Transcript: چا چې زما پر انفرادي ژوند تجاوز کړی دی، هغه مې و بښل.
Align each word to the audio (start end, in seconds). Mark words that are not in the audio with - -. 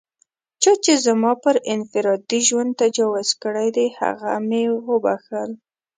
چا 0.61 0.71
چې 0.83 0.93
زما 1.05 1.31
پر 1.43 1.55
انفرادي 1.73 2.39
ژوند 2.47 2.71
تجاوز 2.81 3.29
کړی 3.43 3.69
دی، 3.75 3.87
هغه 3.99 4.31
مې 4.47 4.63
و 4.87 4.91
بښل. 5.03 5.51